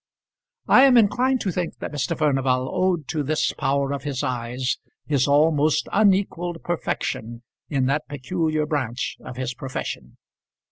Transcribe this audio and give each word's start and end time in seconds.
I 0.67 0.85
am 0.85 0.97
inclined 0.97 1.41
to 1.41 1.51
think 1.51 1.77
that 1.77 1.91
Mr. 1.91 2.17
Furnival 2.17 2.67
owed 2.73 3.07
to 3.09 3.21
this 3.21 3.53
power 3.53 3.91
of 3.93 4.01
his 4.01 4.23
eyes 4.23 4.79
his 5.05 5.27
almost 5.27 5.87
unequalled 5.91 6.63
perfection 6.63 7.43
in 7.69 7.85
that 7.85 8.07
peculiar 8.07 8.65
branch 8.65 9.17
of 9.23 9.37
his 9.37 9.53
profession. 9.53 10.17